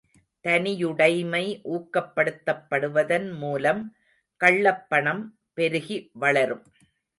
தனியுடைமை 0.45 1.43
ஊக்கப்படுத்தப்படுவதன் 1.71 3.31
மூலம் 3.35 3.83
கள்ளப் 4.41 4.85
பணம் 4.89 5.23
பெருகி 5.53 6.09
வளரும். 6.13 6.63